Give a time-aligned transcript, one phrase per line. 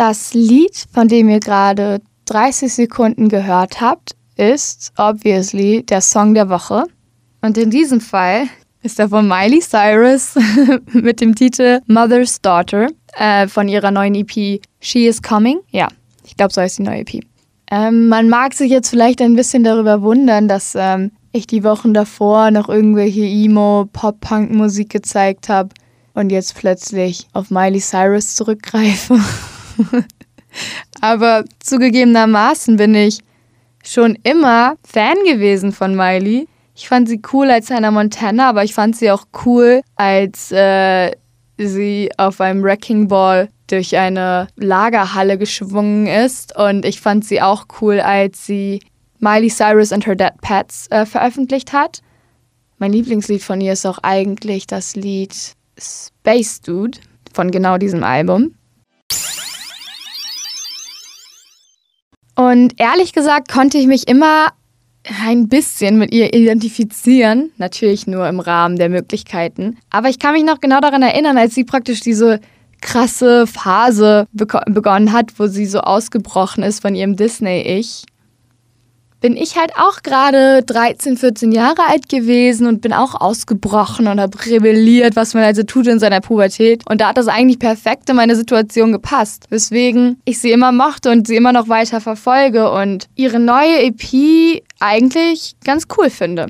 [0.00, 6.48] Das Lied, von dem ihr gerade 30 Sekunden gehört habt, ist obviously der Song der
[6.48, 6.84] Woche.
[7.42, 8.44] Und in diesem Fall
[8.82, 10.36] ist er von Miley Cyrus
[10.94, 15.58] mit dem Titel Mother's Daughter äh, von ihrer neuen EP She is Coming.
[15.68, 15.88] Ja,
[16.24, 17.20] ich glaube, so heißt die neue EP.
[17.70, 21.92] Ähm, man mag sich jetzt vielleicht ein bisschen darüber wundern, dass ähm, ich die Wochen
[21.92, 25.74] davor noch irgendwelche Emo, Pop-Punk-Musik gezeigt habe
[26.14, 29.20] und jetzt plötzlich auf Miley Cyrus zurückgreife.
[31.00, 33.20] Aber zugegebenermaßen bin ich
[33.84, 36.48] schon immer Fan gewesen von Miley.
[36.74, 41.10] Ich fand sie cool als Hannah Montana, aber ich fand sie auch cool, als äh,
[41.58, 46.56] sie auf einem Wrecking Ball durch eine Lagerhalle geschwungen ist.
[46.56, 48.80] Und ich fand sie auch cool, als sie
[49.18, 52.00] Miley Cyrus and Her Dead Pets äh, veröffentlicht hat.
[52.78, 55.34] Mein Lieblingslied von ihr ist auch eigentlich das Lied
[55.78, 56.98] Space Dude
[57.32, 58.54] von genau diesem Album.
[62.40, 64.46] Und ehrlich gesagt konnte ich mich immer
[65.26, 69.76] ein bisschen mit ihr identifizieren, natürlich nur im Rahmen der Möglichkeiten.
[69.90, 72.40] Aber ich kann mich noch genau daran erinnern, als sie praktisch diese
[72.80, 78.06] krasse Phase begonnen hat, wo sie so ausgebrochen ist von ihrem Disney-Ich
[79.20, 84.20] bin ich halt auch gerade 13, 14 Jahre alt gewesen und bin auch ausgebrochen und
[84.20, 86.82] habe rebelliert, was man also tut in seiner Pubertät.
[86.88, 89.46] Und da hat das eigentlich perfekt in meine Situation gepasst.
[89.50, 94.62] Weswegen ich sie immer mochte und sie immer noch weiter verfolge und ihre neue EP
[94.80, 96.46] eigentlich ganz cool finde.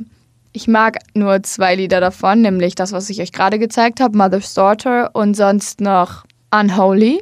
[0.52, 4.54] Ich mag nur zwei Lieder davon, nämlich das, was ich euch gerade gezeigt habe, Mother's
[4.54, 7.20] Daughter und sonst noch Unholy.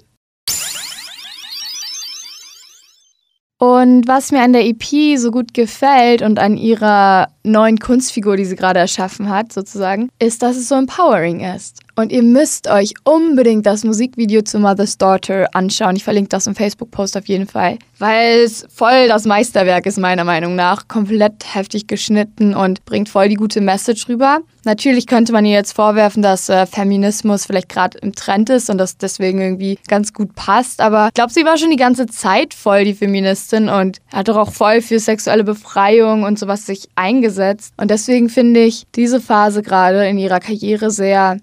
[3.58, 8.44] Und was mir an der EP so gut gefällt und an ihrer neuen Kunstfigur, die
[8.44, 11.80] sie gerade erschaffen hat, sozusagen, ist, dass es so empowering ist.
[11.98, 15.96] Und ihr müsst euch unbedingt das Musikvideo zu Mother's Daughter anschauen.
[15.96, 17.76] Ich verlinke das im Facebook-Post auf jeden Fall.
[17.98, 20.86] Weil es voll das Meisterwerk ist, meiner Meinung nach.
[20.86, 24.42] Komplett heftig geschnitten und bringt voll die gute Message rüber.
[24.64, 28.78] Natürlich könnte man ihr jetzt vorwerfen, dass äh, Feminismus vielleicht gerade im Trend ist und
[28.78, 30.80] das deswegen irgendwie ganz gut passt.
[30.80, 34.36] Aber ich glaube, sie war schon die ganze Zeit voll die Feministin und hat doch
[34.36, 37.37] auch voll für sexuelle Befreiung und sowas sich eingesetzt.
[37.76, 41.38] Und deswegen finde ich diese Phase gerade in ihrer Karriere sehr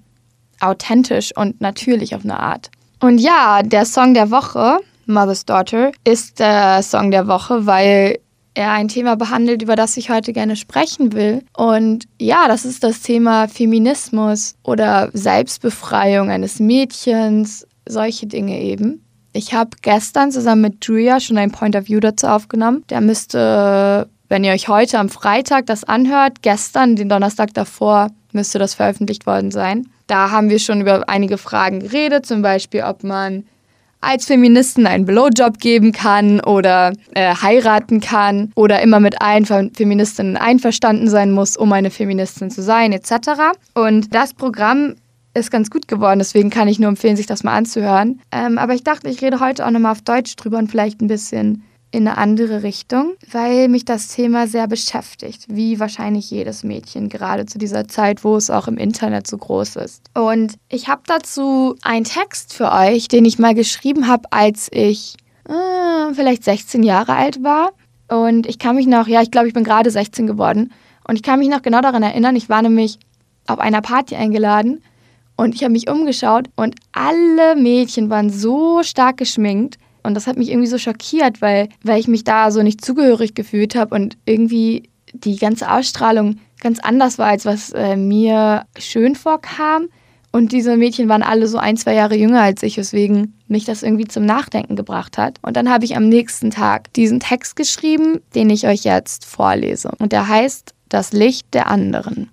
[0.60, 2.70] authentisch und natürlich auf eine Art.
[3.00, 8.20] Und ja, der Song der Woche, Mother's Daughter, ist der Song der Woche, weil
[8.56, 11.44] er ein Thema behandelt, über das ich heute gerne sprechen will.
[11.56, 19.06] Und ja, das ist das Thema Feminismus oder Selbstbefreiung eines Mädchens, solche Dinge eben.
[19.34, 22.86] Ich habe gestern zusammen mit Julia schon ein Point of View dazu aufgenommen.
[22.90, 28.60] Der müsste, wenn ihr euch heute am Freitag das anhört, gestern, den Donnerstag davor, müsste
[28.60, 29.88] das veröffentlicht worden sein.
[30.08, 33.46] Da haben wir schon über einige Fragen geredet, zum Beispiel, ob man
[34.02, 40.38] als Feministen einen Blowjob geben kann oder äh, heiraten kann oder immer mit allen Feministinnen
[40.38, 43.12] einverstanden sein muss, um eine Feministin zu sein, etc.
[43.74, 44.96] Und das Programm
[45.34, 48.22] ist ganz gut geworden, deswegen kann ich nur empfehlen, sich das mal anzuhören.
[48.32, 51.08] Ähm, aber ich dachte, ich rede heute auch nochmal auf Deutsch drüber und vielleicht ein
[51.08, 51.64] bisschen
[51.96, 57.46] in eine andere Richtung, weil mich das Thema sehr beschäftigt, wie wahrscheinlich jedes Mädchen, gerade
[57.46, 60.04] zu dieser Zeit, wo es auch im Internet so groß ist.
[60.14, 65.16] Und ich habe dazu einen Text für euch, den ich mal geschrieben habe, als ich
[65.48, 67.72] äh, vielleicht 16 Jahre alt war.
[68.10, 70.74] Und ich kann mich noch, ja, ich glaube, ich bin gerade 16 geworden.
[71.08, 73.00] Und ich kann mich noch genau daran erinnern, ich war nämlich
[73.48, 74.82] auf einer Party eingeladen
[75.38, 80.38] und ich habe mich umgeschaut und alle Mädchen waren so stark geschminkt und das hat
[80.38, 84.18] mich irgendwie so schockiert, weil, weil ich mich da so nicht zugehörig gefühlt habe und
[84.26, 89.88] irgendwie die ganze Ausstrahlung ganz anders war, als was äh, mir schön vorkam.
[90.32, 93.84] Und diese Mädchen waren alle so ein, zwei Jahre jünger als ich, weswegen mich das
[93.84, 95.40] irgendwie zum Nachdenken gebracht hat.
[95.42, 99.92] Und dann habe ich am nächsten Tag diesen Text geschrieben, den ich euch jetzt vorlese.
[100.00, 102.30] Und der heißt Das Licht der anderen.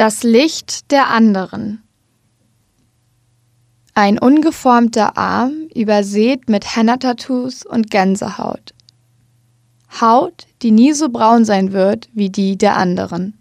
[0.00, 1.82] Das Licht der anderen.
[3.92, 8.72] Ein ungeformter Arm übersät mit Henna-Tattoos und Gänsehaut.
[10.00, 13.38] Haut, die nie so braun sein wird wie die der anderen.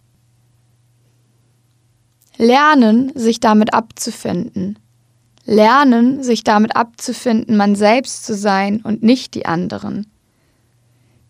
[2.36, 4.78] Lernen, sich damit abzufinden.
[5.46, 10.08] Lernen, sich damit abzufinden, man selbst zu sein und nicht die anderen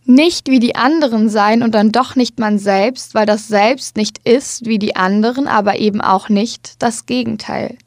[0.09, 4.27] nicht wie die anderen sein und dann doch nicht man selbst, weil das Selbst nicht
[4.27, 7.77] ist wie die anderen, aber eben auch nicht das Gegenteil.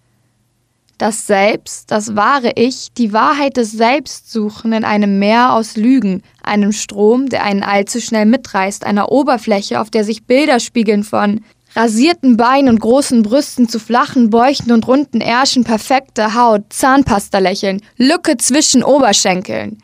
[0.98, 6.22] Das Selbst, das wahre Ich, die Wahrheit des Selbst suchen in einem Meer aus Lügen,
[6.44, 11.40] einem Strom, der einen allzu schnell mitreißt, einer Oberfläche, auf der sich Bilder spiegeln von
[11.74, 17.82] rasierten Beinen und großen Brüsten zu flachen Bäuchen und runden Ärschen, perfekte Haut, Zahnpasta lächeln,
[17.96, 19.78] Lücke zwischen Oberschenkeln.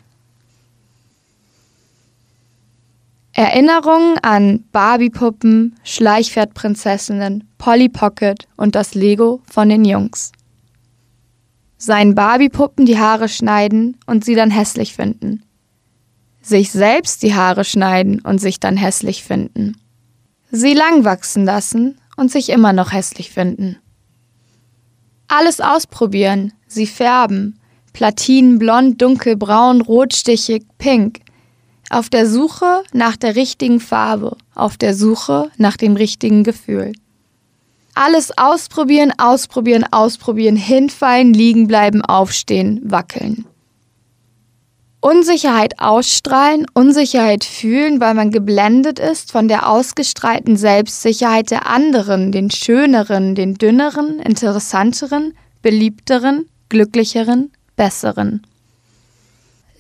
[3.38, 10.32] Erinnerungen an Barbie-Puppen, Schleichpferdprinzessinnen, Polly Pocket und das Lego von den Jungs.
[11.76, 15.44] Seinen Barbie-Puppen die Haare schneiden und sie dann hässlich finden.
[16.42, 19.76] Sich selbst die Haare schneiden und sich dann hässlich finden.
[20.50, 23.76] Sie lang wachsen lassen und sich immer noch hässlich finden.
[25.28, 27.60] Alles ausprobieren, sie färben,
[27.92, 31.20] Platinen, blond, dunkelbraun, rotstichig, pink,
[31.90, 36.92] auf der Suche nach der richtigen Farbe, auf der Suche nach dem richtigen Gefühl.
[37.94, 43.44] Alles ausprobieren, ausprobieren, ausprobieren, hinfallen, liegen bleiben, aufstehen, wackeln.
[45.00, 52.50] Unsicherheit ausstrahlen, Unsicherheit fühlen, weil man geblendet ist von der ausgestrahlten Selbstsicherheit der anderen, den
[52.50, 58.42] schöneren, den dünneren, interessanteren, beliebteren, glücklicheren, besseren.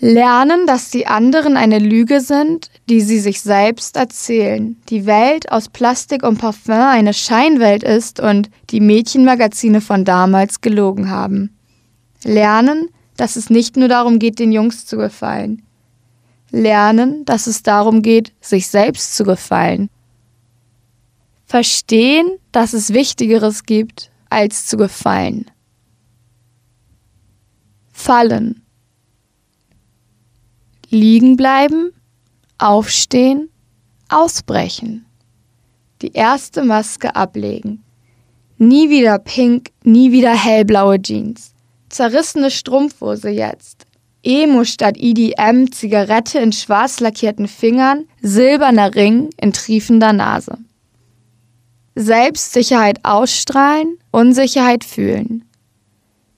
[0.00, 5.68] Lernen, dass die anderen eine Lüge sind, die sie sich selbst erzählen, die Welt aus
[5.68, 11.56] Plastik und Parfum eine Scheinwelt ist und die Mädchenmagazine von damals gelogen haben.
[12.22, 15.62] Lernen, dass es nicht nur darum geht, den Jungs zu gefallen.
[16.52, 19.90] Lernen, dass es darum geht, sich selbst zu gefallen.
[21.44, 25.50] Verstehen, dass es Wichtigeres gibt, als zu gefallen.
[27.92, 28.62] Fallen
[30.90, 31.92] liegen bleiben,
[32.58, 33.50] aufstehen,
[34.08, 35.06] ausbrechen.
[36.02, 37.82] Die erste Maske ablegen.
[38.56, 41.52] Nie wieder pink, nie wieder hellblaue Jeans.
[41.88, 43.86] Zerrissene Strumpfhose jetzt.
[44.22, 50.58] Emo statt IDM, Zigarette in schwarz lackierten Fingern, silberner Ring in triefender Nase.
[51.94, 55.44] Selbstsicherheit ausstrahlen, Unsicherheit fühlen.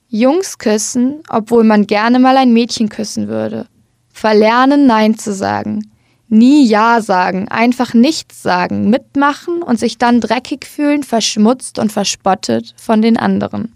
[0.09, 3.67] Jungs küssen, obwohl man gerne mal ein Mädchen küssen würde.
[4.13, 5.91] Verlernen, Nein zu sagen.
[6.29, 12.73] Nie Ja sagen, einfach nichts sagen, mitmachen und sich dann dreckig fühlen, verschmutzt und verspottet
[12.77, 13.75] von den anderen.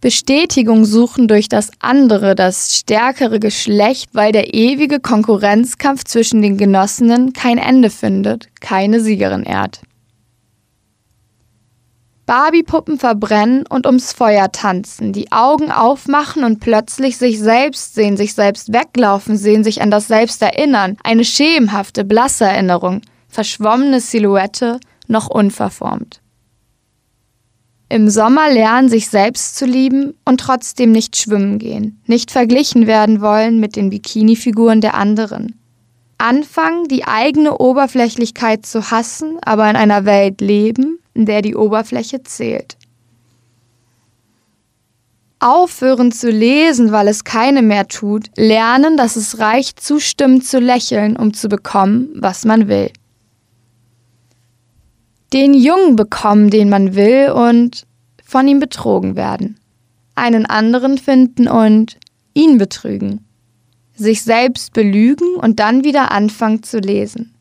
[0.00, 7.32] Bestätigung suchen durch das andere, das stärkere Geschlecht, weil der ewige Konkurrenzkampf zwischen den Genossinnen
[7.32, 9.80] kein Ende findet, keine Siegerin ehrt.
[12.28, 18.34] Barbie-Puppen verbrennen und ums Feuer tanzen, die Augen aufmachen und plötzlich sich selbst sehen, sich
[18.34, 20.98] selbst weglaufen sehen, sich an das Selbst erinnern.
[21.02, 26.20] Eine schemenhafte, blasse Erinnerung, verschwommene Silhouette, noch unverformt.
[27.88, 33.22] Im Sommer lernen, sich selbst zu lieben und trotzdem nicht schwimmen gehen, nicht verglichen werden
[33.22, 35.57] wollen mit den Bikini-Figuren der anderen.
[36.18, 42.24] Anfangen, die eigene Oberflächlichkeit zu hassen, aber in einer Welt leben, in der die Oberfläche
[42.24, 42.76] zählt.
[45.38, 51.16] Aufhören zu lesen, weil es keine mehr tut, lernen, dass es reicht, zustimmend zu lächeln,
[51.16, 52.90] um zu bekommen, was man will.
[55.32, 57.86] Den Jungen bekommen, den man will, und
[58.24, 59.60] von ihm betrogen werden.
[60.16, 61.96] Einen anderen finden und
[62.34, 63.27] ihn betrügen.
[63.98, 67.34] Sich selbst belügen und dann wieder anfangen zu lesen.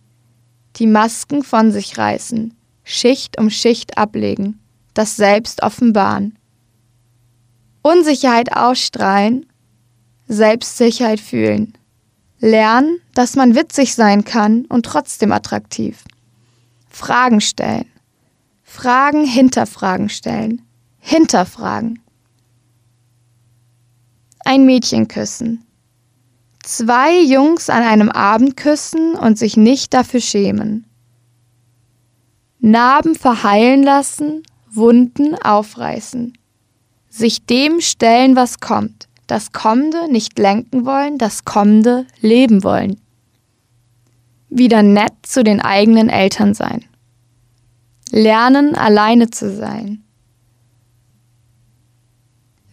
[0.77, 2.51] Die Masken von sich reißen,
[2.83, 4.59] Schicht um Schicht ablegen,
[4.95, 6.35] das Selbst offenbaren.
[7.83, 9.45] Unsicherheit ausstrahlen,
[10.27, 11.77] Selbstsicherheit fühlen.
[12.39, 16.05] Lernen, dass man witzig sein kann und trotzdem attraktiv.
[16.89, 17.85] Fragen stellen.
[18.63, 20.63] Fragen hinter Fragen stellen.
[20.97, 21.99] Hinterfragen.
[24.43, 25.66] Ein Mädchen küssen.
[26.67, 30.85] Zwei Jungs an einem Abend küssen und sich nicht dafür schämen.
[32.59, 36.37] Narben verheilen lassen, Wunden aufreißen.
[37.07, 39.07] Sich dem stellen, was kommt.
[39.27, 42.99] Das Kommende nicht lenken wollen, das Kommende leben wollen.
[44.49, 46.83] Wieder nett zu den eigenen Eltern sein.
[48.11, 50.03] Lernen, alleine zu sein.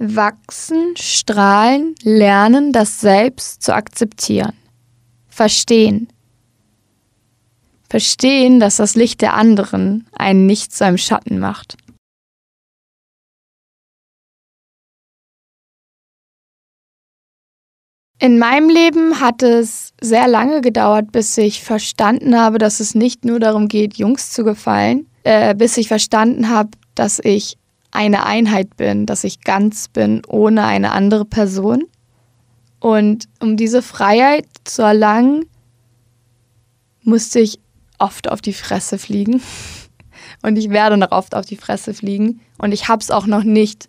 [0.05, 4.53] Wachsen, strahlen, lernen, das Selbst zu akzeptieren.
[5.29, 6.09] Verstehen,
[7.95, 11.77] Verstehen, dass das Licht der anderen einen nicht zu einem Schatten macht.
[18.19, 23.25] In meinem Leben hat es sehr lange gedauert, bis ich verstanden habe, dass es nicht
[23.25, 27.59] nur darum geht, Jungs zu gefallen, äh, bis ich verstanden habe, dass ich
[27.95, 31.85] eine Einheit bin, dass ich ganz bin ohne eine andere Person.
[32.81, 35.47] Und um diese Freiheit zu erlangen,
[37.03, 37.61] musste ich
[37.99, 39.41] oft auf die Fresse fliegen.
[40.43, 43.45] und ich werde noch oft auf die Fresse fliegen und ich habe es auch noch
[43.45, 43.89] nicht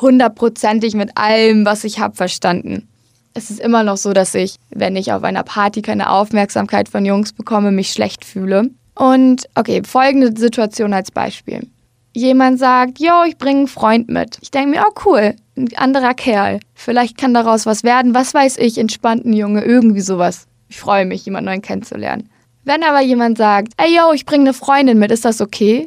[0.00, 2.88] hundertprozentig mit allem, was ich habe, verstanden.
[3.34, 7.04] Es ist immer noch so, dass ich, wenn ich auf einer Party keine Aufmerksamkeit von
[7.04, 8.70] Jungs bekomme, mich schlecht fühle.
[8.94, 11.68] Und okay, folgende Situation als Beispiel.
[12.12, 14.38] Jemand sagt, yo, ich bringe einen Freund mit.
[14.40, 16.60] Ich denke mir, oh cool, ein anderer Kerl.
[16.74, 18.14] Vielleicht kann daraus was werden.
[18.14, 20.46] Was weiß ich, entspannten Junge, irgendwie sowas.
[20.68, 22.28] Ich freue mich, jemanden neuen kennenzulernen.
[22.64, 25.86] Wenn aber jemand sagt, ey yo, ich bringe eine Freundin mit, ist das okay?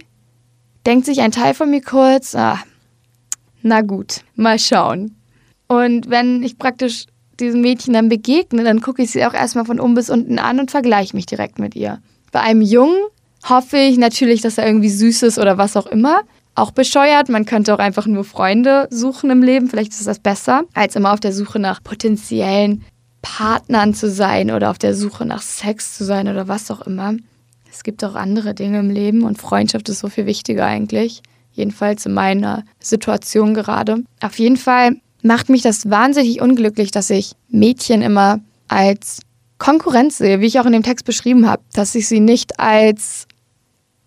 [0.85, 2.59] Denkt sich ein Teil von mir kurz, ah,
[3.61, 5.15] na gut, mal schauen.
[5.67, 7.05] Und wenn ich praktisch
[7.39, 10.59] diesem Mädchen dann begegne, dann gucke ich sie auch erstmal von oben bis unten an
[10.59, 11.99] und vergleiche mich direkt mit ihr.
[12.31, 12.97] Bei einem Jungen
[13.49, 16.21] hoffe ich natürlich, dass er irgendwie süß ist oder was auch immer.
[16.55, 20.63] Auch bescheuert, man könnte auch einfach nur Freunde suchen im Leben, vielleicht ist das besser,
[20.75, 22.83] als immer auf der Suche nach potenziellen
[23.23, 27.15] Partnern zu sein oder auf der Suche nach Sex zu sein oder was auch immer.
[27.71, 31.23] Es gibt auch andere Dinge im Leben und Freundschaft ist so viel wichtiger eigentlich.
[31.53, 34.03] Jedenfalls in meiner Situation gerade.
[34.21, 39.21] Auf jeden Fall macht mich das wahnsinnig unglücklich, dass ich Mädchen immer als
[39.57, 43.27] Konkurrenz sehe, wie ich auch in dem Text beschrieben habe, dass ich sie nicht als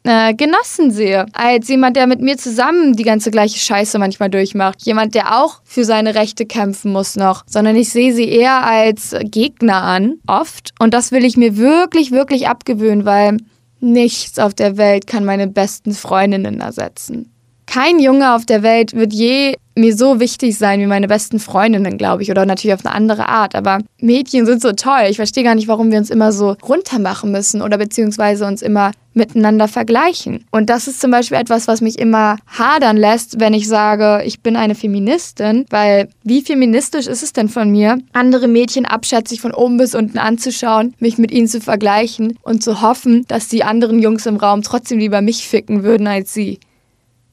[0.06, 4.82] äh, Genossen sehe, als jemand, der mit mir zusammen die ganze gleiche Scheiße manchmal durchmacht,
[4.82, 9.14] jemand, der auch für seine Rechte kämpfen muss noch, sondern ich sehe sie eher als
[9.22, 10.72] Gegner an, oft.
[10.78, 13.36] Und das will ich mir wirklich, wirklich abgewöhnen, weil
[13.80, 17.32] nichts auf der Welt kann meine besten Freundinnen ersetzen.
[17.76, 21.98] Kein Junge auf der Welt wird je mir so wichtig sein wie meine besten Freundinnen,
[21.98, 23.54] glaube ich, oder natürlich auf eine andere Art.
[23.54, 25.02] Aber Mädchen sind so toll.
[25.10, 28.92] Ich verstehe gar nicht, warum wir uns immer so runtermachen müssen oder beziehungsweise uns immer
[29.12, 30.46] miteinander vergleichen.
[30.50, 34.40] Und das ist zum Beispiel etwas, was mich immer hadern lässt, wenn ich sage, ich
[34.40, 39.52] bin eine Feministin, weil wie feministisch ist es denn von mir, andere Mädchen abschätzig von
[39.52, 43.98] oben bis unten anzuschauen, mich mit ihnen zu vergleichen und zu hoffen, dass die anderen
[43.98, 46.58] Jungs im Raum trotzdem lieber mich ficken würden als sie.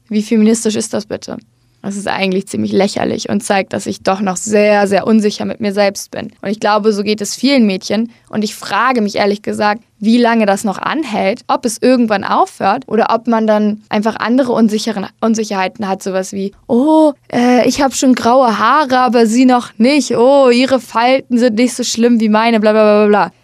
[0.08, 1.38] Wie feministisch ist das bitte?
[1.84, 5.60] Das ist eigentlich ziemlich lächerlich und zeigt, dass ich doch noch sehr, sehr unsicher mit
[5.60, 6.32] mir selbst bin.
[6.40, 8.10] Und ich glaube, so geht es vielen Mädchen.
[8.30, 12.84] Und ich frage mich ehrlich gesagt, wie lange das noch anhält, ob es irgendwann aufhört
[12.88, 17.94] oder ob man dann einfach andere unsicheren Unsicherheiten hat, sowas wie, oh, äh, ich habe
[17.94, 20.16] schon graue Haare, aber sie noch nicht.
[20.16, 23.43] Oh, ihre Falten sind nicht so schlimm wie meine, bla bla bla bla.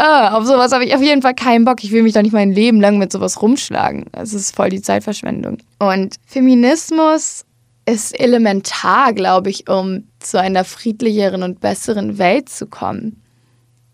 [0.00, 1.84] Uh, auf sowas habe ich auf jeden Fall keinen Bock.
[1.84, 4.06] Ich will mich doch nicht mein Leben lang mit sowas rumschlagen.
[4.12, 5.58] Es ist voll die Zeitverschwendung.
[5.78, 7.44] Und Feminismus
[7.84, 13.20] ist elementar, glaube ich, um zu einer friedlicheren und besseren Welt zu kommen.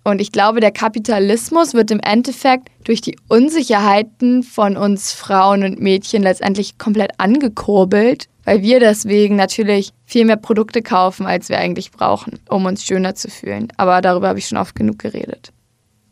[0.04, 5.80] Und ich glaube, der Kapitalismus wird im Endeffekt durch die Unsicherheiten von uns Frauen und
[5.80, 11.90] Mädchen letztendlich komplett angekurbelt, weil wir deswegen natürlich viel mehr Produkte kaufen, als wir eigentlich
[11.90, 13.72] brauchen, um uns schöner zu fühlen.
[13.76, 15.52] Aber darüber habe ich schon oft genug geredet.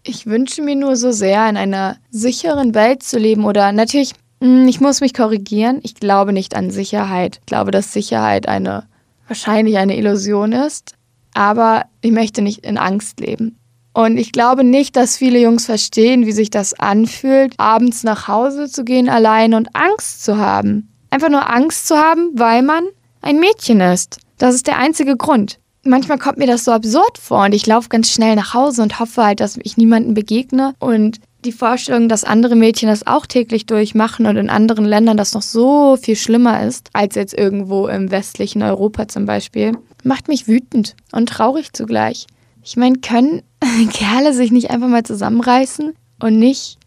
[0.04, 4.12] Ich wünsche mir nur so sehr, in einer sicheren Welt zu leben oder natürlich
[4.44, 5.80] hm, ich muss mich korrigieren.
[5.82, 7.38] Ich glaube nicht an Sicherheit.
[7.40, 8.84] Ich glaube, dass Sicherheit eine
[9.26, 10.92] wahrscheinlich eine Illusion ist.
[11.32, 13.58] Aber ich möchte nicht in Angst leben.
[13.94, 18.68] Und ich glaube nicht, dass viele Jungs verstehen, wie sich das anfühlt, abends nach Hause
[18.68, 20.90] zu gehen allein und Angst zu haben.
[21.08, 22.84] Einfach nur Angst zu haben, weil man
[23.22, 24.18] ein Mädchen ist.
[24.36, 25.58] Das ist der einzige Grund.
[25.84, 28.98] Manchmal kommt mir das so absurd vor und ich laufe ganz schnell nach Hause und
[28.98, 33.66] hoffe halt, dass ich niemanden begegne und die Vorstellung, dass andere Mädchen das auch täglich
[33.66, 38.10] durchmachen und in anderen Ländern das noch so viel schlimmer ist, als jetzt irgendwo im
[38.10, 39.72] westlichen Europa zum Beispiel,
[40.02, 42.26] macht mich wütend und traurig zugleich.
[42.62, 43.42] Ich meine, können
[43.92, 46.78] Kerle sich nicht einfach mal zusammenreißen und nicht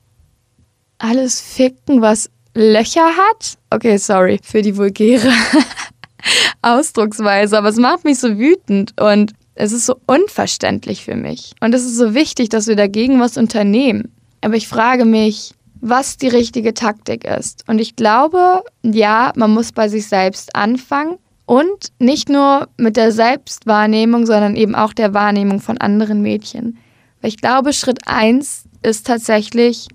[0.97, 3.57] alles ficken, was Löcher hat?
[3.69, 5.31] Okay, sorry für die vulgäre
[6.62, 11.53] Ausdrucksweise, aber es macht mich so wütend und es ist so unverständlich für mich.
[11.62, 14.12] Und es ist so wichtig, dass wir dagegen was unternehmen.
[14.41, 17.63] Aber ich frage mich, was die richtige Taktik ist.
[17.67, 23.12] Und ich glaube, ja, man muss bei sich selbst anfangen und nicht nur mit der
[23.12, 26.77] Selbstwahrnehmung, sondern eben auch der Wahrnehmung von anderen Mädchen.
[27.22, 29.88] Weil ich glaube, Schritt eins ist tatsächlich,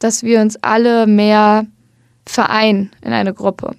[0.00, 1.66] dass wir uns alle mehr
[2.26, 3.76] vereinen in eine Gruppe.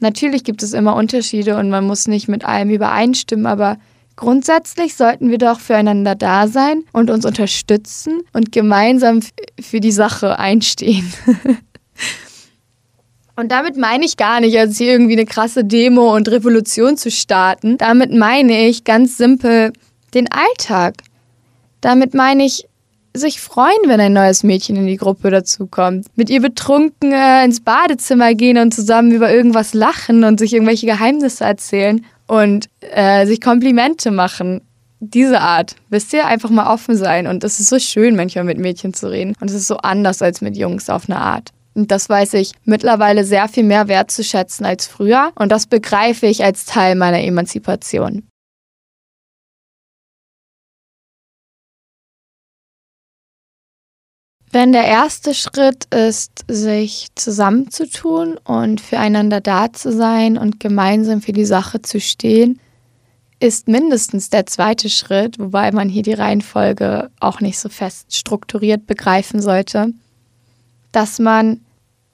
[0.00, 3.78] Natürlich gibt es immer Unterschiede und man muss nicht mit allem übereinstimmen, aber
[4.16, 9.20] Grundsätzlich sollten wir doch füreinander da sein und uns unterstützen und gemeinsam
[9.60, 11.12] für die Sache einstehen.
[13.38, 17.10] Und damit meine ich gar nicht, als hier irgendwie eine krasse Demo und Revolution zu
[17.10, 17.76] starten.
[17.76, 19.74] Damit meine ich ganz simpel
[20.14, 20.94] den Alltag.
[21.82, 22.66] Damit meine ich
[23.18, 26.06] sich freuen, wenn ein neues Mädchen in die Gruppe dazukommt.
[26.16, 30.86] Mit ihr betrunken äh, ins Badezimmer gehen und zusammen über irgendwas lachen und sich irgendwelche
[30.86, 34.62] Geheimnisse erzählen und äh, sich Komplimente machen.
[35.00, 37.26] Diese Art, wisst ihr, einfach mal offen sein.
[37.26, 39.34] Und es ist so schön, manchmal mit Mädchen zu reden.
[39.40, 41.50] Und es ist so anders als mit Jungs auf eine Art.
[41.74, 45.32] Und das weiß ich mittlerweile sehr viel mehr wertzuschätzen als früher.
[45.34, 48.22] Und das begreife ich als Teil meiner Emanzipation.
[54.52, 61.32] Wenn der erste Schritt ist, sich zusammenzutun und füreinander da zu sein und gemeinsam für
[61.32, 62.60] die Sache zu stehen,
[63.38, 68.86] ist mindestens der zweite Schritt, wobei man hier die Reihenfolge auch nicht so fest strukturiert
[68.86, 69.92] begreifen sollte,
[70.92, 71.60] dass man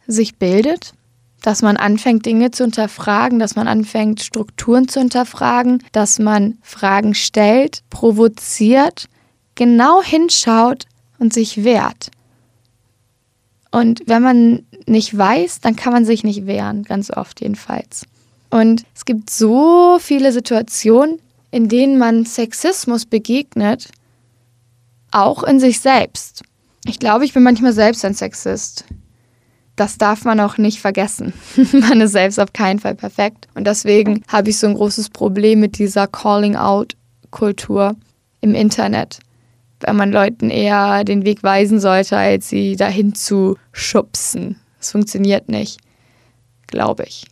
[0.06, 0.94] sich bildet,
[1.42, 7.14] dass man anfängt, Dinge zu hinterfragen, dass man anfängt, Strukturen zu hinterfragen, dass man Fragen
[7.14, 9.08] stellt, provoziert,
[9.54, 10.86] genau hinschaut
[11.18, 12.10] und sich wehrt.
[13.72, 18.06] Und wenn man nicht weiß, dann kann man sich nicht wehren, ganz oft jedenfalls.
[18.50, 21.18] Und es gibt so viele Situationen,
[21.50, 23.88] in denen man Sexismus begegnet,
[25.10, 26.42] auch in sich selbst.
[26.84, 28.84] Ich glaube, ich bin manchmal selbst ein Sexist.
[29.74, 31.32] Das darf man auch nicht vergessen.
[31.72, 33.48] man ist selbst auf keinen Fall perfekt.
[33.54, 37.96] Und deswegen habe ich so ein großes Problem mit dieser Calling-out-Kultur
[38.42, 39.20] im Internet
[39.82, 44.56] wenn man Leuten eher den Weg weisen sollte, als sie dahin zu schubsen.
[44.78, 45.78] Das funktioniert nicht,
[46.66, 47.24] glaube ich.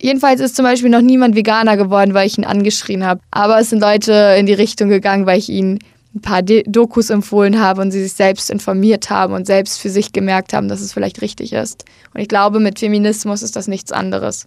[0.00, 3.20] Jedenfalls ist zum Beispiel noch niemand Veganer geworden, weil ich ihn angeschrien habe.
[3.30, 5.78] Aber es sind Leute in die Richtung gegangen, weil ich ihnen
[6.14, 10.12] ein paar Dokus empfohlen habe und sie sich selbst informiert haben und selbst für sich
[10.12, 11.84] gemerkt haben, dass es vielleicht richtig ist.
[12.14, 14.46] Und ich glaube, mit Feminismus ist das nichts anderes.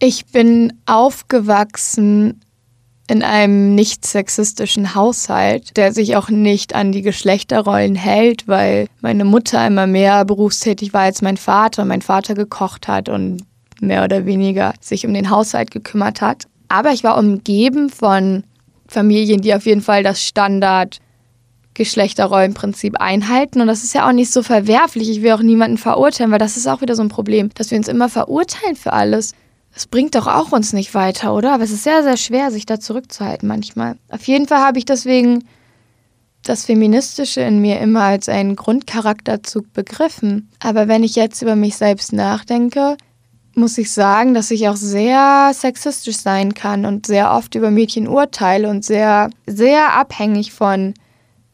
[0.00, 2.40] Ich bin aufgewachsen
[3.12, 9.26] in einem nicht sexistischen Haushalt, der sich auch nicht an die Geschlechterrollen hält, weil meine
[9.26, 13.44] Mutter immer mehr berufstätig war als mein Vater und mein Vater gekocht hat und
[13.82, 16.46] mehr oder weniger sich um den Haushalt gekümmert hat.
[16.68, 18.44] Aber ich war umgeben von
[18.88, 21.00] Familien, die auf jeden Fall das Standard
[21.74, 23.60] Geschlechterrollenprinzip einhalten.
[23.60, 25.10] Und das ist ja auch nicht so verwerflich.
[25.10, 27.76] Ich will auch niemanden verurteilen, weil das ist auch wieder so ein Problem, dass wir
[27.76, 29.34] uns immer verurteilen für alles.
[29.74, 31.54] Es bringt doch auch uns nicht weiter, oder?
[31.54, 33.96] Aber es ist sehr, sehr schwer, sich da zurückzuhalten manchmal.
[34.10, 35.44] Auf jeden Fall habe ich deswegen
[36.42, 40.50] das Feministische in mir immer als einen Grundcharakterzug begriffen.
[40.58, 42.96] Aber wenn ich jetzt über mich selbst nachdenke,
[43.54, 48.08] muss ich sagen, dass ich auch sehr sexistisch sein kann und sehr oft über Mädchen
[48.08, 50.94] urteile und sehr, sehr abhängig von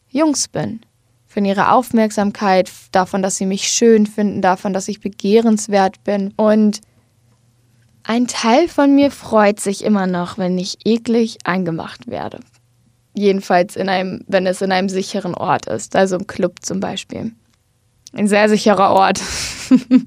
[0.09, 0.81] Jungs bin.
[1.27, 6.33] Von ihrer Aufmerksamkeit, davon, dass sie mich schön finden, davon, dass ich begehrenswert bin.
[6.35, 6.81] Und
[8.09, 12.39] ein Teil von mir freut sich immer noch, wenn ich eklig eingemacht werde.
[13.13, 17.33] Jedenfalls in einem, wenn es in einem sicheren Ort ist, also im Club zum Beispiel.
[18.13, 19.21] Ein sehr sicherer Ort.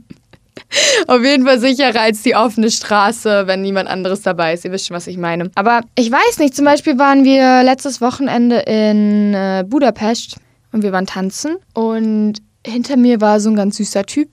[1.07, 4.65] Auf jeden Fall sicherer als die offene Straße, wenn niemand anderes dabei ist.
[4.65, 5.53] Ihr wisst schon, was ich meine.
[5.55, 10.39] Aber ich weiß nicht, zum Beispiel waren wir letztes Wochenende in äh, Budapest
[10.73, 14.29] und wir waren tanzen und hinter mir war so ein ganz süßer Typ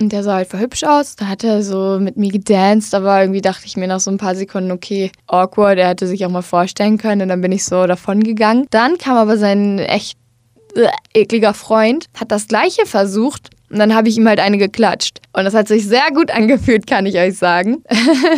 [0.00, 1.16] und der sah halt voll hübsch aus.
[1.16, 4.18] Da hat er so mit mir gedanced, aber irgendwie dachte ich mir nach so ein
[4.18, 7.22] paar Sekunden, okay, awkward, er hätte sich auch mal vorstellen können.
[7.22, 8.66] Und dann bin ich so davon gegangen.
[8.70, 10.16] Dann kam aber sein echt
[10.74, 13.50] äh, ekliger Freund, hat das gleiche versucht.
[13.70, 15.20] Und dann habe ich ihm halt eine geklatscht.
[15.32, 17.82] Und das hat sich sehr gut angefühlt, kann ich euch sagen.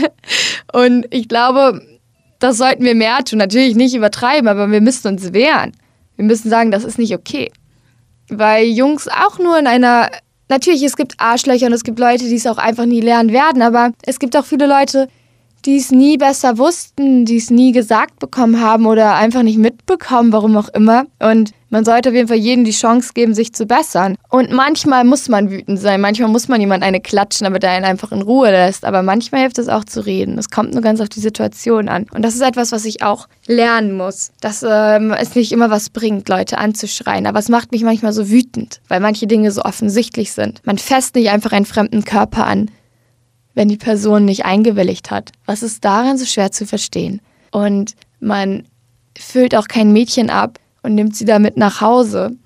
[0.73, 1.81] und ich glaube,
[2.39, 3.39] das sollten wir mehr tun.
[3.39, 5.73] Natürlich nicht übertreiben, aber wir müssen uns wehren.
[6.17, 7.53] Wir müssen sagen, das ist nicht okay.
[8.29, 10.11] Weil Jungs auch nur in einer
[10.51, 13.63] natürlich, es gibt Arschlöcher und es gibt Leute, die es auch einfach nie lernen werden,
[13.63, 15.09] aber es gibt auch viele Leute,
[15.67, 20.33] die es nie besser wussten, die es nie gesagt bekommen haben oder einfach nicht mitbekommen,
[20.33, 21.05] warum auch immer.
[21.19, 24.17] Und man sollte auf jeden Fall jedem die Chance geben, sich zu bessern.
[24.29, 27.85] Und manchmal muss man wütend sein, manchmal muss man jemand eine klatschen, damit er einen
[27.85, 28.85] einfach in Ruhe lässt.
[28.85, 30.37] Aber manchmal hilft es auch zu reden.
[30.37, 32.07] Es kommt nur ganz auf die Situation an.
[32.13, 35.91] Und das ist etwas, was ich auch lernen muss, dass ähm, es nicht immer was
[35.91, 37.27] bringt, Leute anzuschreien.
[37.27, 40.61] Aber es macht mich manchmal so wütend, weil manche Dinge so offensichtlich sind.
[40.65, 42.71] Man fässt nicht einfach einen fremden Körper an
[43.55, 45.33] wenn die Person nicht eingewilligt hat.
[45.47, 47.21] Was ist daran so schwer zu verstehen?
[47.51, 48.65] Und man
[49.19, 52.37] füllt auch kein Mädchen ab und nimmt sie damit nach Hause.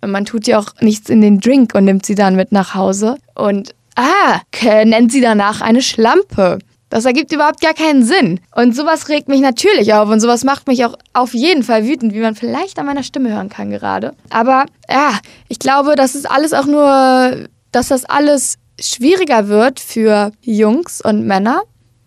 [0.00, 2.74] Und man tut ja auch nichts in den Drink und nimmt sie dann mit nach
[2.74, 3.16] Hause.
[3.34, 4.40] Und ah,
[4.84, 6.58] nennt sie danach eine Schlampe.
[6.90, 8.40] Das ergibt überhaupt gar keinen Sinn.
[8.54, 12.14] Und sowas regt mich natürlich auf und sowas macht mich auch auf jeden Fall wütend,
[12.14, 14.14] wie man vielleicht an meiner Stimme hören kann gerade.
[14.30, 20.32] Aber ja, ich glaube, das ist alles auch nur, dass das alles schwieriger wird für
[20.40, 21.62] Jungs und Männer,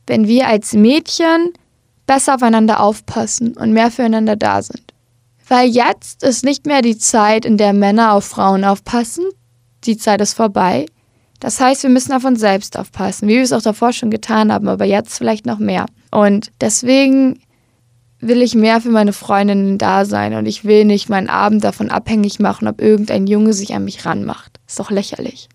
[0.06, 1.54] wenn wir als Mädchen
[2.06, 4.94] besser aufeinander aufpassen und mehr füreinander da sind.
[5.48, 9.26] Weil jetzt ist nicht mehr die Zeit, in der Männer auf Frauen aufpassen.
[9.86, 10.86] Die Zeit ist vorbei.
[11.40, 14.52] Das heißt, wir müssen auf uns selbst aufpassen, wie wir es auch davor schon getan
[14.52, 15.86] haben, aber jetzt vielleicht noch mehr.
[16.12, 17.40] Und deswegen
[18.20, 21.92] will ich mehr für meine Freundinnen da sein und ich will nicht meinen Abend davon
[21.92, 24.60] abhängig machen, ob irgendein Junge sich an mich ranmacht.
[24.68, 25.50] Ist doch lächerlich.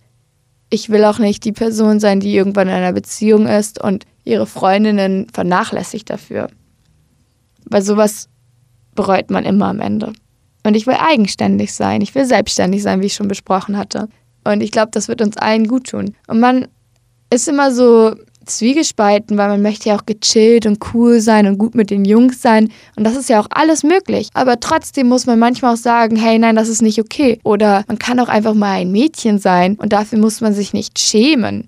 [0.72, 4.46] Ich will auch nicht die Person sein, die irgendwann in einer Beziehung ist und ihre
[4.46, 6.48] Freundinnen vernachlässigt dafür.
[7.66, 8.30] Weil sowas
[8.94, 10.14] bereut man immer am Ende.
[10.64, 12.00] Und ich will eigenständig sein.
[12.00, 14.08] Ich will selbstständig sein, wie ich schon besprochen hatte.
[14.44, 16.14] Und ich glaube, das wird uns allen gut tun.
[16.26, 16.66] Und man
[17.28, 21.74] ist immer so zwiegespalten, weil man möchte ja auch gechillt und cool sein und gut
[21.74, 22.70] mit den Jungs sein.
[22.96, 24.28] Und das ist ja auch alles möglich.
[24.34, 27.38] Aber trotzdem muss man manchmal auch sagen, hey, nein, das ist nicht okay.
[27.44, 30.98] Oder man kann auch einfach mal ein Mädchen sein und dafür muss man sich nicht
[30.98, 31.66] schämen.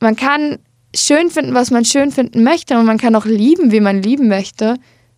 [0.00, 0.58] Man kann
[0.94, 4.28] schön finden, was man schön finden möchte und man kann auch lieben, wie man lieben
[4.28, 4.76] möchte.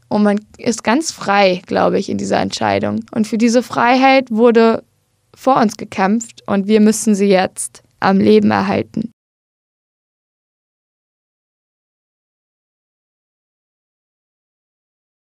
[0.09, 3.01] Und man ist ganz frei, glaube ich, in dieser Entscheidung.
[3.11, 4.85] Und für diese Freiheit wurde
[5.35, 9.13] vor uns gekämpft und wir müssen sie jetzt am Leben erhalten.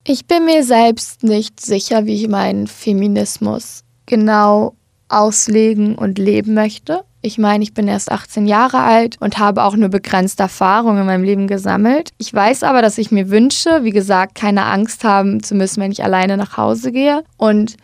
[0.06, 4.76] Ich bin mir selbst nicht sicher, wie ich meinen Feminismus genau
[5.08, 7.06] auslegen und leben möchte.
[7.22, 11.06] Ich meine, ich bin erst 18 Jahre alt und habe auch nur begrenzte Erfahrung in
[11.06, 12.10] meinem Leben gesammelt.
[12.18, 15.94] Ich weiß aber, dass ich mir wünsche, wie gesagt, keine Angst haben zu müssen, wenn
[15.94, 17.24] ich alleine nach Hause gehe.
[17.38, 17.78] Und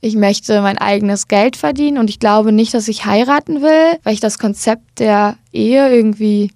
[0.00, 4.14] ich möchte mein eigenes Geld verdienen und ich glaube nicht, dass ich heiraten will, weil
[4.14, 6.52] ich das Konzept der Ehe irgendwie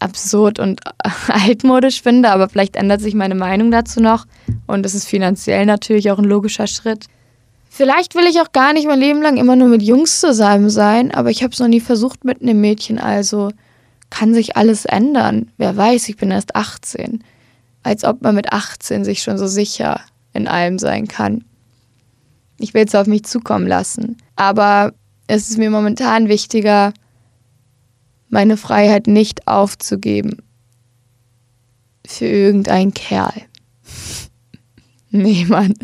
[0.00, 0.80] absurd und
[1.28, 4.26] altmodisch finde, aber vielleicht ändert sich meine Meinung dazu noch
[4.66, 7.06] und es ist finanziell natürlich auch ein logischer Schritt.
[7.68, 11.14] Vielleicht will ich auch gar nicht mein Leben lang immer nur mit Jungs zusammen sein,
[11.14, 13.50] aber ich habe es noch nie versucht mit einem Mädchen, also
[14.10, 15.50] kann sich alles ändern.
[15.56, 17.22] Wer weiß, ich bin erst 18.
[17.82, 20.00] Als ob man mit 18 sich schon so sicher
[20.32, 21.44] in allem sein kann.
[22.58, 24.18] Ich will es auf mich zukommen lassen.
[24.36, 24.92] Aber
[25.28, 26.92] es ist mir momentan wichtiger,
[28.30, 30.38] meine Freiheit nicht aufzugeben.
[32.06, 33.42] Für irgendeinen Kerl.
[35.10, 35.74] nee, Mann.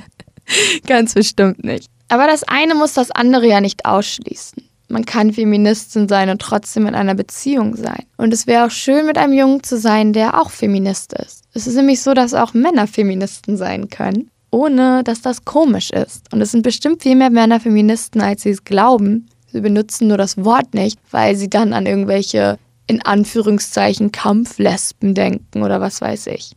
[0.87, 1.91] Ganz bestimmt nicht.
[2.09, 4.63] Aber das eine muss das andere ja nicht ausschließen.
[4.89, 8.05] Man kann Feministin sein und trotzdem in einer Beziehung sein.
[8.17, 11.43] Und es wäre auch schön, mit einem Jungen zu sein, der auch Feminist ist.
[11.55, 16.33] Es ist nämlich so, dass auch Männer Feministen sein können, ohne dass das komisch ist.
[16.33, 19.29] Und es sind bestimmt viel mehr Männer Feministen, als sie es glauben.
[19.53, 25.63] Sie benutzen nur das Wort nicht, weil sie dann an irgendwelche, in Anführungszeichen, Kampflesben denken
[25.63, 26.53] oder was weiß ich.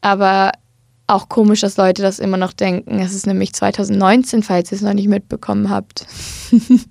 [0.00, 0.52] Aber
[1.08, 3.00] auch komisch, dass Leute das immer noch denken.
[3.00, 6.06] Es ist nämlich 2019, falls ihr es noch nicht mitbekommen habt.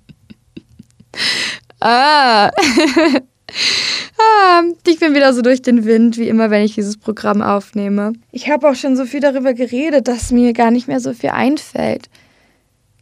[1.80, 2.50] ah.
[4.18, 4.62] ah.
[4.86, 8.12] Ich bin wieder so durch den Wind, wie immer, wenn ich dieses Programm aufnehme.
[8.32, 11.30] Ich habe auch schon so viel darüber geredet, dass mir gar nicht mehr so viel
[11.30, 12.10] einfällt.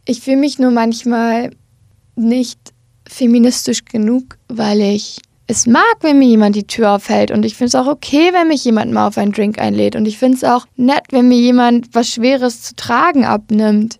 [0.05, 1.49] Ich fühle mich nur manchmal
[2.17, 2.59] nicht
[3.07, 7.67] feministisch genug, weil ich es mag, wenn mir jemand die Tür aufhält und ich finde
[7.69, 10.43] es auch okay, wenn mich jemand mal auf einen Drink einlädt und ich finde es
[10.43, 13.97] auch nett, wenn mir jemand was Schweres zu tragen abnimmt.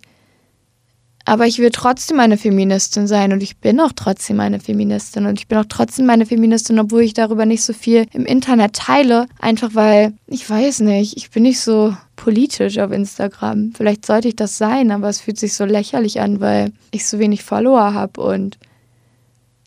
[1.28, 5.38] Aber ich will trotzdem eine Feministin sein und ich bin auch trotzdem eine Feministin und
[5.38, 9.28] ich bin auch trotzdem eine Feministin, obwohl ich darüber nicht so viel im Internet teile,
[9.38, 13.74] einfach weil, ich weiß nicht, ich bin nicht so politisch auf Instagram.
[13.76, 17.20] Vielleicht sollte ich das sein, aber es fühlt sich so lächerlich an, weil ich so
[17.20, 18.58] wenig Follower habe und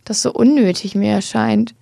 [0.07, 1.75] das so unnötig mir erscheint.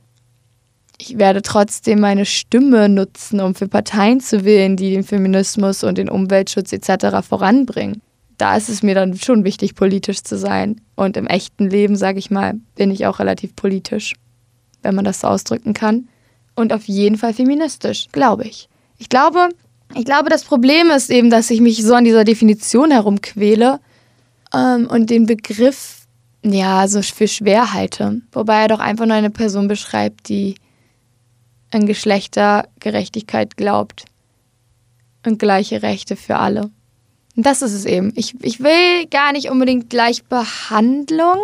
[0.99, 5.99] Ich werde trotzdem meine Stimme nutzen, um für Parteien zu wählen, die den Feminismus und
[5.99, 7.25] den Umweltschutz etc.
[7.25, 8.03] voranbringen.
[8.39, 10.81] Da ist es mir dann schon wichtig, politisch zu sein.
[10.95, 14.15] Und im echten Leben, sage ich mal, bin ich auch relativ politisch,
[14.83, 16.09] wenn man das so ausdrücken kann.
[16.55, 18.69] Und auf jeden Fall feministisch, glaube ich.
[18.99, 19.49] Ich glaube,
[19.95, 23.81] ich glaube, das Problem ist eben, dass ich mich so an dieser Definition herumquäle
[24.55, 25.99] ähm, und den Begriff
[26.45, 28.21] ja, so für schwer halte.
[28.33, 30.55] Wobei er doch einfach nur eine Person beschreibt, die
[31.71, 34.05] an Geschlechtergerechtigkeit glaubt
[35.27, 36.71] und gleiche Rechte für alle.
[37.41, 38.13] Das ist es eben.
[38.17, 41.39] Ich, ich will gar nicht unbedingt Gleichbehandlung,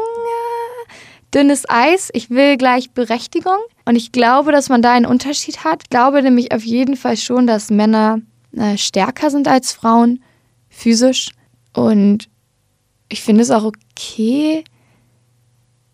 [1.33, 2.11] dünnes Eis.
[2.13, 3.59] Ich will Gleichberechtigung.
[3.85, 5.85] Und ich glaube, dass man da einen Unterschied hat.
[5.85, 8.19] Ich glaube nämlich auf jeden Fall schon, dass Männer
[8.57, 10.25] äh, stärker sind als Frauen,
[10.69, 11.31] physisch.
[11.73, 12.29] Und
[13.09, 14.65] ich finde es auch okay,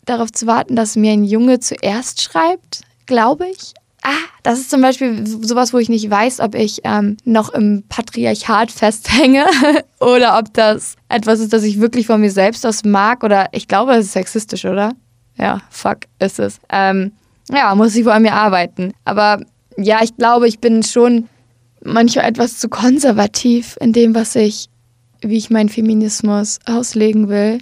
[0.07, 3.75] darauf zu warten, dass mir ein Junge zuerst schreibt, glaube ich.
[4.03, 7.85] Ah, das ist zum Beispiel sowas, wo ich nicht weiß, ob ich ähm, noch im
[7.89, 9.45] Patriarchat festhänge
[10.01, 13.69] oder ob das etwas ist, das ich wirklich von mir selbst aus mag oder ich
[13.69, 14.93] glaube, das ist sexistisch, oder?
[15.37, 16.61] Ja, fuck, ist es.
[16.71, 17.13] Ähm,
[17.51, 18.93] ja, muss ich wohl an mir arbeiten.
[19.05, 19.41] Aber
[19.77, 21.29] ja, ich glaube, ich bin schon
[21.83, 24.69] manchmal etwas zu konservativ in dem, was ich,
[25.21, 27.59] wie ich meinen Feminismus auslegen will.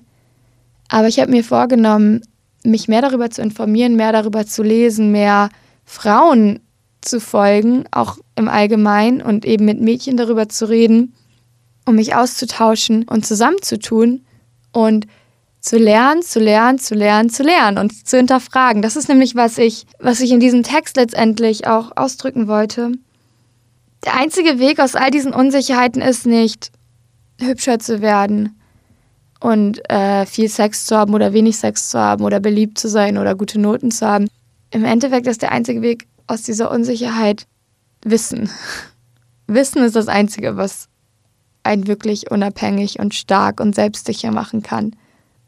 [0.88, 2.22] Aber ich habe mir vorgenommen,
[2.64, 5.48] mich mehr darüber zu informieren, mehr darüber zu lesen, mehr
[5.88, 6.60] Frauen
[7.00, 11.14] zu folgen, auch im Allgemeinen und eben mit Mädchen darüber zu reden,
[11.86, 14.20] um mich auszutauschen und zusammenzutun
[14.72, 15.06] und
[15.60, 18.82] zu lernen, zu lernen, zu lernen, zu lernen und zu hinterfragen.
[18.82, 22.92] Das ist nämlich, was ich, was ich in diesem Text letztendlich auch ausdrücken wollte.
[24.04, 26.70] Der einzige Weg aus all diesen Unsicherheiten ist nicht,
[27.40, 28.60] hübscher zu werden
[29.40, 33.16] und äh, viel Sex zu haben oder wenig Sex zu haben oder beliebt zu sein
[33.16, 34.28] oder gute Noten zu haben.
[34.70, 37.46] Im Endeffekt ist der einzige Weg aus dieser Unsicherheit
[38.02, 38.50] Wissen.
[39.46, 40.88] Wissen ist das Einzige, was
[41.62, 44.94] einen wirklich unabhängig und stark und selbstsicher machen kann.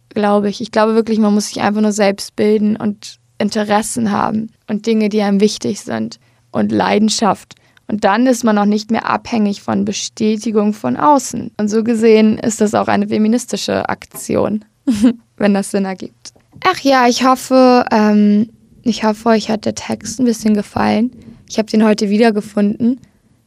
[0.08, 0.60] Glaube ich.
[0.60, 5.08] Ich glaube wirklich, man muss sich einfach nur selbst bilden und Interessen haben und Dinge,
[5.08, 6.18] die einem wichtig sind
[6.50, 7.54] und Leidenschaft.
[7.86, 11.50] Und dann ist man auch nicht mehr abhängig von Bestätigung von außen.
[11.56, 14.64] Und so gesehen ist das auch eine feministische Aktion,
[15.36, 16.32] wenn das Sinn ergibt.
[16.64, 18.50] Ach ja, ich hoffe, ähm,
[18.82, 21.10] ich hoffe, euch hat der Text ein bisschen gefallen.
[21.48, 23.00] Ich habe den heute wiedergefunden,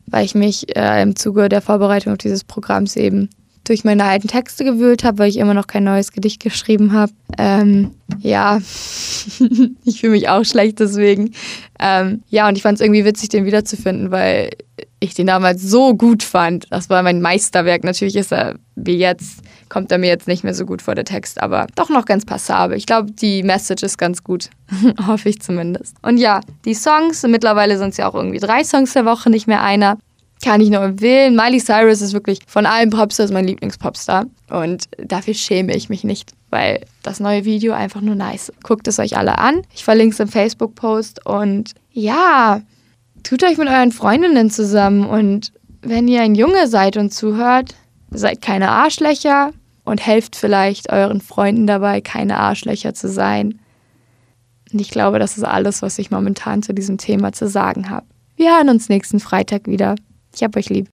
[0.08, 3.30] weil ich mich äh, im Zuge der Vorbereitung dieses Programms eben
[3.64, 7.14] durch meine alten Texte gewühlt habe, weil ich immer noch kein neues Gedicht geschrieben habe.
[7.38, 8.60] Ähm, ja,
[9.86, 11.32] ich fühle mich auch schlecht deswegen.
[11.80, 14.50] Ähm, ja, und ich fand es irgendwie witzig, den wiederzufinden, weil
[15.04, 16.66] ich den damals so gut fand.
[16.70, 17.84] Das war mein Meisterwerk.
[17.84, 21.06] Natürlich ist er wie jetzt, kommt er mir jetzt nicht mehr so gut vor der
[21.06, 22.78] Text, aber doch noch ganz passabel.
[22.78, 24.50] Ich glaube, die Message ist ganz gut.
[25.08, 25.98] Hoffe ich zumindest.
[26.02, 29.48] Und ja, die Songs, mittlerweile sind es ja auch irgendwie drei Songs der Woche, nicht
[29.48, 29.98] mehr einer.
[30.44, 31.36] Kann ich nur empfehlen.
[31.36, 34.26] Miley Cyrus ist wirklich von allen Popstars mein Lieblingspopstar.
[34.50, 38.52] Und dafür schäme ich mich nicht, weil das neue Video einfach nur nice.
[38.62, 39.62] Guckt es euch alle an.
[39.74, 41.26] Ich verlinke es im Facebook-Post.
[41.26, 42.62] Und ja,
[43.24, 45.06] tut euch mit euren Freundinnen zusammen.
[45.06, 47.76] Und wenn ihr ein Junge seid und zuhört,
[48.12, 49.52] seid keine Arschlöcher
[49.84, 53.60] und helft vielleicht euren Freunden dabei, keine Arschlöcher zu sein.
[54.72, 58.06] Und ich glaube, das ist alles, was ich momentan zu diesem Thema zu sagen habe.
[58.36, 59.96] Wir hören uns nächsten Freitag wieder.
[60.36, 60.90] Ich hab euch lieb.